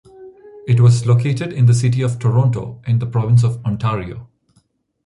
[0.67, 4.27] It was located in the City of Toronto, in the province of Ontario.